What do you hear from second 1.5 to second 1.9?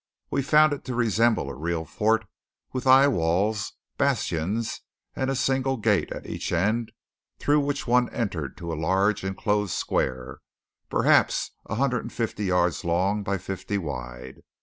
a real